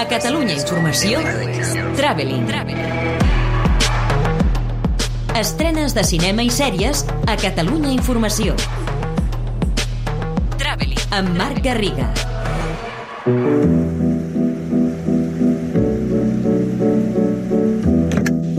A 0.00 0.06
Catalunya 0.08 0.54
Informació, 0.56 1.18
Traveling. 1.92 2.46
Estrenes 5.36 5.92
de 5.92 6.04
cinema 6.08 6.40
i 6.40 6.48
sèries 6.48 7.02
a 7.28 7.36
Catalunya 7.36 7.92
Informació. 7.92 8.56
Traveling. 10.56 11.04
Amb 11.20 11.36
Marc 11.36 11.60
Garriga. 11.60 12.08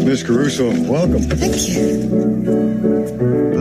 Miss 0.05 0.21
Caruso, 0.21 0.69
welcome. 0.85 2.61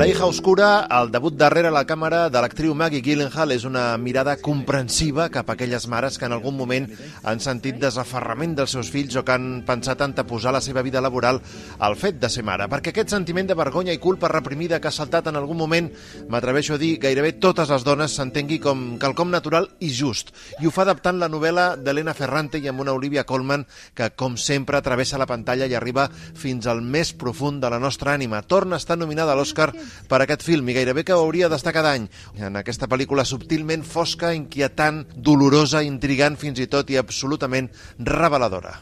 La 0.00 0.06
hija 0.08 0.24
oscura, 0.24 0.86
el 0.96 1.10
debut 1.12 1.34
darrere 1.36 1.68
la 1.68 1.82
càmera 1.84 2.30
de 2.32 2.40
l'actriu 2.40 2.72
Maggie 2.72 3.02
Gyllenhaal 3.04 3.50
és 3.52 3.66
una 3.68 3.82
mirada 4.00 4.32
comprensiva 4.40 5.26
cap 5.28 5.50
a 5.50 5.56
aquelles 5.58 5.84
mares 5.92 6.14
que 6.16 6.24
en 6.24 6.32
algun 6.32 6.54
moment 6.56 6.86
han 7.20 7.42
sentit 7.44 7.76
desaferrament 7.76 8.54
dels 8.56 8.72
seus 8.72 8.88
fills 8.88 9.18
o 9.20 9.22
que 9.28 9.34
han 9.34 9.58
pensat 9.68 10.00
anteposar 10.00 10.54
la 10.56 10.62
seva 10.64 10.80
vida 10.80 11.02
laboral 11.04 11.42
al 11.84 11.98
fet 12.00 12.16
de 12.16 12.30
ser 12.32 12.46
mare. 12.48 12.64
Perquè 12.72 12.94
aquest 12.94 13.12
sentiment 13.12 13.50
de 13.50 13.58
vergonya 13.60 13.92
i 13.92 14.00
culpa 14.00 14.30
reprimida 14.32 14.78
que 14.80 14.88
ha 14.88 14.94
saltat 14.96 15.28
en 15.28 15.36
algun 15.36 15.60
moment, 15.60 15.92
m'atreveixo 16.32 16.78
a 16.78 16.80
dir, 16.80 16.94
gairebé 17.04 17.34
totes 17.36 17.68
les 17.68 17.84
dones 17.84 18.16
s'entengui 18.16 18.56
com 18.56 18.96
quelcom 18.96 19.28
natural 19.28 19.68
i 19.84 19.92
just. 19.92 20.32
I 20.64 20.64
ho 20.64 20.72
fa 20.72 20.88
adaptant 20.88 21.20
la 21.20 21.28
novel·la 21.28 21.74
d'Helena 21.76 22.16
Ferrante 22.16 22.56
i 22.56 22.72
amb 22.72 22.80
una 22.80 22.96
Olivia 22.96 23.26
Colman 23.28 23.68
que, 23.92 24.08
com 24.16 24.40
sempre, 24.40 24.80
travessa 24.80 25.20
la 25.20 25.28
pantalla 25.28 25.68
i 25.68 25.76
arriba 25.76 26.08
fins 26.08 26.64
al 26.64 26.80
més 26.80 27.12
profund 27.12 27.60
de 27.60 27.68
la 27.68 27.84
nostra 27.84 28.16
ànima. 28.16 28.40
Torna 28.40 28.80
a 28.80 28.84
estar 28.86 28.96
nominada 28.96 29.36
a 29.36 29.40
l'Oscar 29.42 29.74
per 30.08 30.22
aquest 30.24 30.44
film 30.46 30.68
i 30.70 30.76
gairebé 30.76 31.04
que 31.04 31.16
hauria 31.16 31.50
d'estar 31.52 31.74
cada 31.76 31.94
any. 31.96 32.08
En 32.38 32.56
aquesta 32.60 32.88
pel·lícula 32.90 33.26
subtilment 33.28 33.84
fosca, 33.86 34.34
inquietant, 34.36 35.04
dolorosa, 35.16 35.84
intrigant 35.86 36.38
fins 36.40 36.60
i 36.60 36.68
tot 36.70 36.90
i 36.90 36.98
absolutament 37.00 37.70
reveladora. 37.98 38.78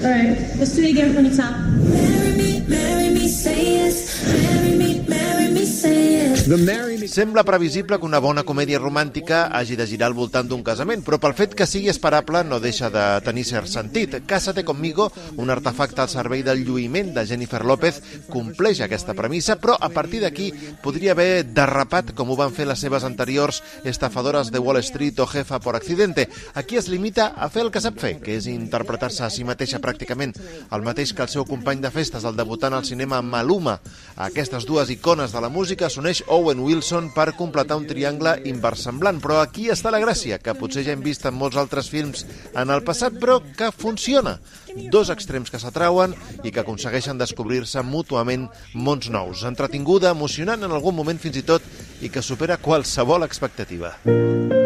All 0.00 0.08
right, 0.08 0.38
let's 0.58 0.76
do 0.76 0.82
it 0.82 0.92
again 0.92 1.12
from 1.12 1.28
the 1.28 1.36
top. 1.36 1.54
Marry 1.90 2.32
me, 2.36 2.50
marry 2.68 3.10
me, 3.10 3.28
say 3.28 3.79
Sembla 6.50 7.44
previsible 7.44 8.00
que 8.00 8.06
una 8.08 8.18
bona 8.18 8.42
comèdia 8.42 8.80
romàntica 8.80 9.44
hagi 9.54 9.76
de 9.78 9.84
girar 9.86 10.08
al 10.08 10.16
voltant 10.18 10.48
d'un 10.50 10.64
casament, 10.66 11.04
però 11.06 11.20
pel 11.22 11.36
fet 11.38 11.52
que 11.54 11.66
sigui 11.66 11.86
esperable 11.92 12.40
no 12.42 12.58
deixa 12.58 12.88
de 12.90 13.04
tenir 13.22 13.44
cert 13.46 13.70
sentit. 13.70 14.16
Cásate 14.26 14.64
conmigo, 14.66 15.12
un 15.38 15.52
artefacte 15.54 16.02
al 16.02 16.08
servei 16.10 16.42
del 16.42 16.64
lluïment 16.66 17.12
de 17.14 17.22
Jennifer 17.24 17.60
López, 17.62 18.00
compleix 18.26 18.80
aquesta 18.82 19.14
premissa, 19.14 19.60
però 19.62 19.76
a 19.78 19.92
partir 19.94 20.24
d'aquí 20.24 20.48
podria 20.82 21.12
haver 21.14 21.44
derrapat 21.54 22.10
com 22.18 22.32
ho 22.34 22.38
van 22.40 22.50
fer 22.50 22.66
les 22.66 22.82
seves 22.82 23.06
anteriors 23.06 23.62
estafadores 23.84 24.50
de 24.50 24.58
Wall 24.58 24.82
Street 24.82 25.22
o 25.22 25.28
Jefa 25.30 25.60
por 25.60 25.76
accidente. 25.76 26.28
Aquí 26.54 26.76
es 26.82 26.88
limita 26.88 27.28
a 27.36 27.46
fer 27.48 27.62
el 27.62 27.70
que 27.70 27.84
sap 27.84 28.02
fer, 28.02 28.16
que 28.18 28.34
és 28.34 28.50
interpretar-se 28.50 29.22
a 29.22 29.30
si 29.30 29.46
mateixa 29.46 29.78
pràcticament, 29.78 30.34
el 30.66 30.82
mateix 30.82 31.14
que 31.14 31.22
el 31.22 31.30
seu 31.30 31.46
company 31.46 31.78
de 31.78 31.94
festes, 31.94 32.26
el 32.26 32.34
debutant 32.34 32.74
al 32.74 32.84
cinema 32.84 33.22
Maluma. 33.22 33.78
A 34.16 34.26
aquestes 34.32 34.66
dues 34.66 34.90
icones 34.90 35.30
de 35.30 35.46
la 35.46 35.48
música 35.48 35.86
s'uneix 35.86 36.24
Owen 36.40 36.62
Wilson 36.64 37.10
per 37.12 37.34
completar 37.36 37.76
un 37.76 37.84
triangle 37.84 38.38
inversemblant. 38.48 39.20
Però 39.20 39.42
aquí 39.42 39.68
està 39.68 39.92
la 39.92 40.00
gràcia, 40.00 40.38
que 40.40 40.56
potser 40.56 40.86
ja 40.86 40.94
hem 40.94 41.04
vist 41.04 41.26
en 41.28 41.36
molts 41.36 41.58
altres 41.60 41.90
films 41.92 42.24
en 42.56 42.72
el 42.72 42.80
passat, 42.86 43.18
però 43.20 43.38
que 43.44 43.68
funciona. 43.76 44.38
Dos 44.94 45.10
extrems 45.12 45.52
que 45.52 45.60
s'atrauen 45.60 46.14
i 46.40 46.54
que 46.54 46.62
aconsegueixen 46.64 47.20
descobrir-se 47.20 47.84
mútuament 47.84 48.48
mons 48.72 49.10
nous. 49.12 49.44
Entretinguda, 49.44 50.14
emocionant 50.16 50.64
en 50.64 50.72
algun 50.72 50.96
moment 50.96 51.20
fins 51.20 51.36
i 51.36 51.44
tot 51.44 51.66
i 52.00 52.08
que 52.08 52.24
supera 52.24 52.56
qualsevol 52.62 53.28
expectativa. 53.28 53.98
I've 54.06 54.59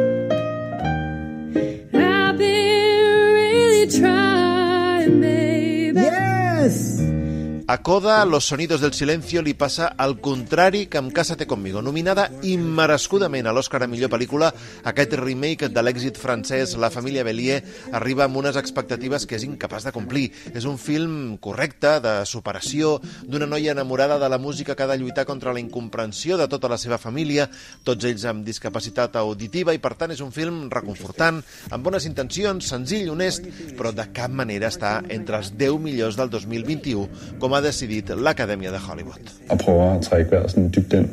A 7.67 7.79
Coda, 7.79 8.27
Los 8.27 8.45
sonidos 8.45 8.83
del 8.83 8.93
silencio 8.93 9.41
li 9.41 9.55
passa 9.57 9.87
al 9.97 10.19
contrari 10.21 10.83
que 10.85 10.99
amb 11.01 11.15
Cásate 11.17 11.47
conmigo. 11.49 11.81
Nominada 11.81 12.27
immerescudament 12.45 13.47
a 13.49 13.55
l'Oscar 13.57 13.79
a 13.81 13.87
millor 13.89 14.11
pel·lícula, 14.13 14.51
aquest 14.85 15.15
remake 15.17 15.71
de 15.73 15.81
l'èxit 15.81 16.21
francès 16.21 16.75
La 16.77 16.91
família 16.93 17.25
Bélier 17.25 17.63
arriba 17.97 18.27
amb 18.27 18.37
unes 18.37 18.59
expectatives 18.61 19.25
que 19.25 19.39
és 19.39 19.47
incapaç 19.49 19.87
de 19.89 19.95
complir. 19.97 20.27
És 20.53 20.67
un 20.69 20.77
film 20.77 21.39
correcte, 21.41 21.95
de 22.05 22.13
superació, 22.29 22.99
d'una 23.25 23.49
noia 23.49 23.73
enamorada 23.73 24.21
de 24.21 24.29
la 24.29 24.37
música 24.37 24.77
que 24.77 24.85
ha 24.85 24.91
de 24.93 24.99
lluitar 25.01 25.25
contra 25.25 25.57
la 25.57 25.65
incomprensió 25.65 26.37
de 26.37 26.51
tota 26.53 26.69
la 26.69 26.77
seva 26.77 27.01
família, 27.01 27.49
tots 27.83 28.05
ells 28.05 28.29
amb 28.29 28.45
discapacitat 28.45 29.17
auditiva, 29.17 29.73
i 29.73 29.81
per 29.81 29.95
tant 29.97 30.13
és 30.13 30.21
un 30.21 30.37
film 30.37 30.69
reconfortant, 30.69 31.41
amb 31.73 31.81
bones 31.89 32.05
intencions, 32.05 32.69
senzill, 32.77 33.09
honest, 33.17 33.49
però 33.73 33.97
de 33.97 34.11
cap 34.13 34.29
manera 34.29 34.69
està 34.69 34.99
entre 35.09 35.41
els 35.41 35.55
10 35.57 35.81
millors 35.81 36.21
del 36.21 36.29
2021, 36.29 37.09
com 37.41 37.54
ha 37.55 37.61
decidit 37.63 38.11
l'Acadèmia 38.11 38.71
de 38.71 38.79
Hollywood. 38.79 39.31
og 39.51 39.59
prøver 39.59 39.95
at 39.97 40.03
trække 40.03 40.31
vejret 40.31 40.51
sådan 40.51 40.73
dybt 40.77 40.93
ind. 40.93 41.09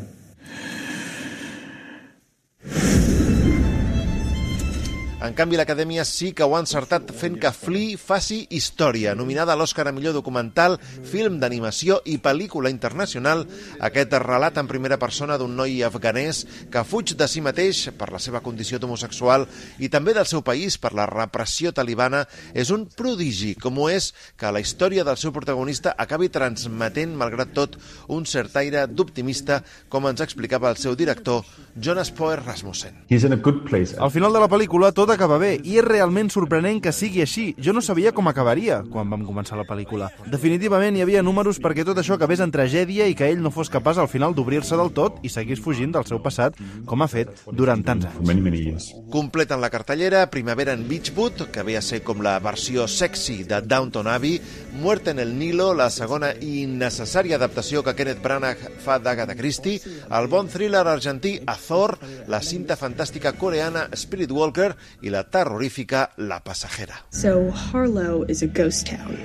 En 5.22 5.36
canvi, 5.38 5.54
l'Acadèmia 5.54 6.02
sí 6.02 6.32
que 6.34 6.42
ho 6.42 6.56
ha 6.58 6.60
encertat 6.64 7.12
fent 7.14 7.36
que 7.38 7.52
Flea 7.54 7.94
faci 8.02 8.40
història. 8.58 9.12
Nominada 9.14 9.54
a 9.54 9.58
l'Oscar 9.60 9.84
a 9.86 9.92
millor 9.94 10.16
documental, 10.16 10.80
film 11.06 11.36
d'animació 11.38 12.00
i 12.10 12.16
pel·lícula 12.18 12.72
internacional, 12.74 13.44
aquest 13.86 14.16
relat 14.24 14.58
en 14.58 14.66
primera 14.72 14.98
persona 14.98 15.38
d'un 15.38 15.54
noi 15.54 15.84
afganès 15.86 16.40
que 16.74 16.82
fuig 16.90 17.14
de 17.20 17.28
si 17.30 17.44
mateix 17.46 17.84
per 18.00 18.08
la 18.10 18.22
seva 18.24 18.42
condició 18.42 18.80
d'homosexual 18.82 19.46
i 19.78 19.92
també 19.94 20.16
del 20.18 20.26
seu 20.26 20.42
país 20.42 20.80
per 20.82 20.96
la 20.98 21.06
repressió 21.06 21.70
talibana 21.70 22.24
és 22.58 22.74
un 22.74 22.88
prodigi, 22.90 23.54
com 23.62 23.78
ho 23.78 23.92
és 23.94 24.16
que 24.42 24.50
la 24.50 24.64
història 24.66 25.06
del 25.06 25.22
seu 25.22 25.30
protagonista 25.38 25.94
acabi 26.02 26.32
transmetent, 26.34 27.14
malgrat 27.14 27.54
tot, 27.54 27.78
un 28.10 28.26
cert 28.26 28.58
aire 28.58 28.88
d'optimista, 28.90 29.62
com 29.86 30.10
ens 30.10 30.26
explicava 30.26 30.74
el 30.74 30.82
seu 30.82 30.98
director, 30.98 31.46
Jonas 31.78 32.10
Poer 32.10 32.42
Rasmussen. 32.42 33.06
He's 33.08 33.24
in 33.24 33.38
a 33.38 33.38
good 33.38 33.62
place. 33.70 33.94
Al 34.02 34.10
final 34.10 34.34
de 34.34 34.42
la 34.42 34.50
pel·lícula 34.50 34.90
tot 34.90 35.11
acaba 35.14 35.38
bé 35.42 35.54
i 35.64 35.78
és 35.80 35.86
realment 35.86 36.32
sorprenent 36.34 36.82
que 36.84 36.94
sigui 36.96 37.22
així. 37.22 37.52
Jo 37.60 37.74
no 37.74 37.82
sabia 37.86 38.12
com 38.16 38.28
acabaria 38.32 38.82
quan 38.92 39.10
vam 39.12 39.26
començar 39.28 39.60
la 39.60 39.68
pel·lícula. 39.68 40.10
Definitivament 40.32 40.98
hi 40.98 41.06
havia 41.06 41.24
números 41.24 41.60
perquè 41.62 41.86
tot 41.88 42.00
això 42.02 42.18
acabés 42.18 42.42
en 42.44 42.52
tragèdia 42.52 43.08
i 43.08 43.16
que 43.16 43.30
ell 43.30 43.42
no 43.44 43.52
fos 43.52 43.70
capaç 43.70 44.00
al 44.02 44.10
final 44.12 44.36
d'obrir-se 44.36 44.78
del 44.80 44.94
tot 44.96 45.20
i 45.24 45.30
seguís 45.30 45.62
fugint 45.62 45.94
del 45.94 46.08
seu 46.10 46.22
passat 46.24 46.58
com 46.86 47.02
ha 47.02 47.10
fet 47.12 47.32
durant 47.52 47.84
tants 47.86 48.08
anys. 48.08 48.92
Completen 49.12 49.62
la 49.62 49.70
cartellera 49.70 50.26
Primavera 50.32 50.74
en 50.74 50.88
Beachwood, 50.88 51.48
que 51.52 51.64
ve 51.64 51.78
a 51.78 51.82
ser 51.82 52.02
com 52.04 52.22
la 52.24 52.38
versió 52.40 52.88
sexy 52.88 53.44
de 53.44 53.62
Downton 53.62 54.08
Abbey, 54.08 54.40
Muerte 54.82 55.12
en 55.12 55.20
el 55.20 55.38
Nilo, 55.38 55.74
la 55.74 55.90
segona 55.92 56.32
i 56.40 56.62
innecessària 56.64 57.36
adaptació 57.38 57.84
que 57.84 57.94
Kenneth 57.98 58.22
Branagh 58.24 58.62
fa 58.84 58.98
d'Agatha 59.00 59.36
Christie, 59.36 59.82
el 60.10 60.30
bon 60.32 60.48
thriller 60.52 60.86
argentí 60.88 61.36
Azor, 61.52 61.98
la 62.32 62.42
cinta 62.42 62.78
fantàstica 62.80 63.34
coreana 63.38 63.88
Spirit 63.98 64.32
Walker 64.32 64.72
i 65.02 65.10
la 65.10 65.24
terrorífica 65.24 66.12
La 66.18 66.40
Passajera. 66.44 67.02
So 67.12 67.52
Harlow 67.52 68.24
is 68.28 68.44
a 68.44 68.48
ghost 68.48 68.88
town. 68.88 69.18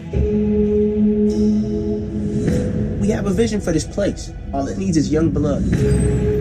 We 3.00 3.09
have 3.12 3.26
a 3.26 3.32
vision 3.32 3.60
for 3.60 3.72
this 3.72 3.84
place. 3.84 4.32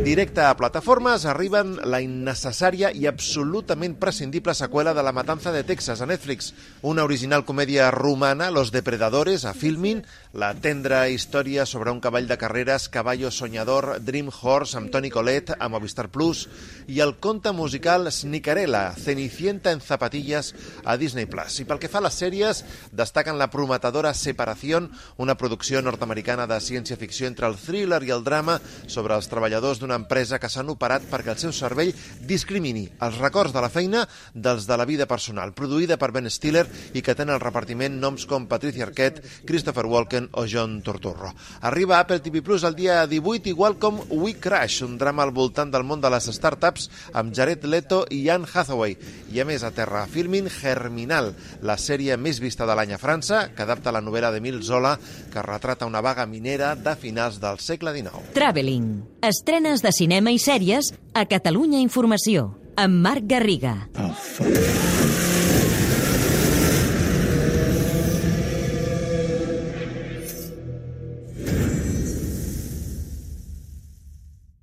Directe 0.06 0.44
a 0.46 0.54
plataformes 0.54 1.24
arriben 1.26 1.72
la 1.90 1.98
innecessària 2.04 2.92
i 2.94 3.08
absolutament 3.10 3.96
prescindible 3.98 4.54
seqüela 4.54 4.94
de 4.94 5.02
La 5.02 5.14
Matanza 5.16 5.50
de 5.50 5.64
Texas 5.66 6.04
a 6.04 6.06
Netflix, 6.06 6.52
una 6.86 7.04
original 7.04 7.42
comèdia 7.44 7.90
romana, 7.90 8.52
Los 8.54 8.70
Depredadores, 8.72 9.46
a 9.50 9.56
Filmin, 9.58 10.04
la 10.34 10.52
tendra 10.54 11.08
història 11.10 11.66
sobre 11.66 11.90
un 11.90 12.04
cavall 12.04 12.28
de 12.30 12.38
carreres, 12.38 12.86
Caballo 12.94 13.32
Soñador, 13.32 13.98
Dream 14.06 14.30
Horse, 14.30 14.78
amb 14.78 14.92
Toni 14.94 15.10
Colette, 15.10 15.58
a 15.58 15.70
Movistar 15.74 16.12
Plus, 16.14 16.46
i 16.86 17.02
el 17.02 17.16
conte 17.18 17.52
musical 17.52 18.12
Snicarella, 18.12 18.94
Cenicienta 18.94 19.74
en 19.74 19.82
zapatillas, 19.82 20.54
a 20.85 20.97
Disney 21.02 21.26
Plus. 21.26 21.58
I 21.64 21.66
pel 21.66 21.82
que 21.82 21.90
fa 21.90 22.03
a 22.03 22.06
les 22.06 22.22
sèries, 22.22 22.62
destaquen 22.94 23.41
la 23.41 23.50
prometedora 23.50 24.14
Separación, 24.14 24.91
una 25.18 25.34
producció 25.34 25.82
nord-americana 25.82 26.46
de 26.46 26.62
ciència-ficció 26.62 27.26
entre 27.26 27.50
el 27.50 27.58
thriller 27.58 27.95
i 28.03 28.12
el 28.12 28.24
drama 28.26 28.58
sobre 28.88 29.16
els 29.16 29.30
treballadors 29.32 29.80
d'una 29.80 29.96
empresa 30.02 30.40
que 30.42 30.50
s'han 30.52 30.74
operat 30.74 31.06
perquè 31.12 31.32
el 31.32 31.40
seu 31.40 31.53
cervell 31.56 31.94
discrimini 32.28 32.88
els 33.06 33.20
records 33.22 33.53
de 33.56 33.62
la 33.64 33.70
feina 33.72 34.03
dels 34.34 34.66
de 34.68 34.78
la 34.78 34.86
vida 34.90 35.06
personal, 35.08 35.53
produïda 35.56 36.00
per 36.02 36.12
Ben 36.12 36.30
Stiller 36.30 36.66
i 36.94 37.03
que 37.06 37.16
tenen 37.16 37.36
al 37.36 37.44
repartiment 37.44 38.00
noms 38.02 38.26
com 38.30 38.50
Patricia 38.50 38.86
Arquette, 38.88 39.24
Christopher 39.46 39.86
Walken 39.86 40.30
o 40.34 40.46
John 40.50 40.82
Turturro. 40.84 41.32
Arriba 41.62 41.97
a 41.97 42.03
Apple 42.06 42.20
TV 42.20 42.42
Plus 42.42 42.64
el 42.64 42.76
dia 42.76 43.06
18, 43.08 43.50
igual 43.50 43.78
com 43.80 44.02
We 44.09 44.36
Crash, 44.40 44.82
un 44.84 44.98
drama 44.98 45.24
al 45.24 45.34
voltant 45.36 45.72
del 45.72 45.86
món 45.88 46.02
de 46.02 46.12
les 46.12 46.30
startups 46.36 46.90
amb 47.14 47.34
Jared 47.36 47.66
Leto 47.66 48.03
i 48.09 48.26
Anne 48.30 48.50
Hathaway. 48.52 48.98
I 49.34 49.41
a 49.41 49.48
més 49.48 49.64
a 49.64 49.72
terra 49.76 50.06
filmin 50.09 50.50
Germinal, 50.52 51.34
la 51.66 51.78
sèrie 51.82 52.18
més 52.18 52.40
vista 52.44 52.68
de 52.68 52.76
l'any 52.78 52.96
a 52.96 53.02
França, 53.02 53.46
que 53.56 53.66
adapta 53.66 53.94
la 53.94 54.03
novel·la 54.03 54.32
d'Emile 54.34 54.64
Zola, 54.64 54.96
que 55.32 55.46
retrata 55.46 55.90
una 55.90 56.02
vaga 56.02 56.26
minera 56.26 56.74
de 56.76 56.96
finals 57.00 57.40
del 57.44 57.59
segle 57.85 58.02
XIX. 58.02 58.34
Traveling. 58.34 59.03
Estrenes 59.22 59.82
de 59.82 59.91
cinema 59.91 60.32
i 60.32 60.40
sèries 60.40 60.93
a 61.14 61.26
Catalunya 61.26 61.79
Informació. 61.84 62.53
Amb 62.76 63.02
Marc 63.05 63.29
Garriga. 63.29 63.78
Oh, 63.97 64.11
fuck. 64.14 65.34